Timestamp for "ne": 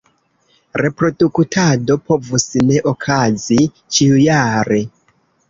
2.71-2.81